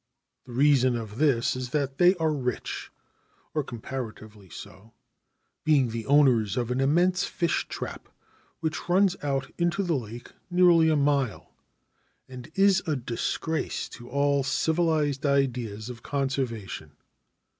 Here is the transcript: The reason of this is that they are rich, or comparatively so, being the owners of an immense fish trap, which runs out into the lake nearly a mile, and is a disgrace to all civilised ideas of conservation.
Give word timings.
The 0.45 0.53
reason 0.53 0.95
of 0.95 1.19
this 1.19 1.55
is 1.55 1.69
that 1.69 1.99
they 1.99 2.15
are 2.15 2.33
rich, 2.33 2.89
or 3.53 3.63
comparatively 3.63 4.49
so, 4.49 4.95
being 5.63 5.89
the 5.89 6.07
owners 6.07 6.57
of 6.57 6.71
an 6.71 6.81
immense 6.81 7.25
fish 7.25 7.67
trap, 7.67 8.09
which 8.61 8.89
runs 8.89 9.15
out 9.21 9.51
into 9.59 9.83
the 9.83 9.93
lake 9.95 10.31
nearly 10.49 10.89
a 10.89 10.95
mile, 10.95 11.53
and 12.27 12.51
is 12.55 12.81
a 12.87 12.95
disgrace 12.95 13.87
to 13.89 14.09
all 14.09 14.41
civilised 14.41 15.23
ideas 15.23 15.87
of 15.87 16.01
conservation. 16.01 16.93